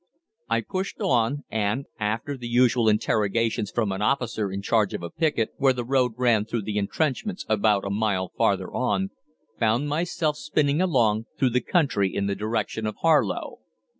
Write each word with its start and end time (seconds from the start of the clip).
"I 0.49 0.61
pushed 0.61 0.99
on, 0.99 1.43
and, 1.51 1.85
after 1.99 2.35
the 2.35 2.47
usual 2.47 2.89
interrogations 2.89 3.69
from 3.69 3.91
an 3.91 4.01
officer 4.01 4.51
in 4.51 4.63
charge 4.63 4.95
of 4.95 5.03
a 5.03 5.11
picket, 5.11 5.49
where 5.57 5.73
the 5.73 5.85
road 5.85 6.13
ran 6.17 6.45
through 6.45 6.63
the 6.63 6.79
entrenchments 6.79 7.45
about 7.47 7.85
a 7.85 7.91
mile 7.91 8.29
farther 8.35 8.73
on, 8.73 9.11
found 9.59 9.87
myself 9.89 10.37
spinning 10.37 10.81
along 10.81 11.27
through 11.37 11.51
the 11.51 11.61
country 11.61 12.15
in 12.15 12.25
the 12.25 12.33
direction 12.33 12.87
of 12.87 12.95
Harlow. 13.03 13.59